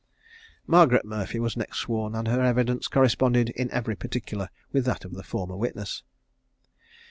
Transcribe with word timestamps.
Margaret 0.65 1.05
Murphy 1.05 1.39
was 1.39 1.55
next 1.55 1.77
sworn, 1.77 2.15
and 2.15 2.27
her 2.27 2.41
evidence 2.41 2.87
corresponded 2.87 3.49
in 3.51 3.69
every 3.69 3.95
particular 3.95 4.49
with 4.71 4.83
that 4.85 5.05
of 5.05 5.13
the 5.13 5.21
former 5.21 5.55
witness. 5.55 6.01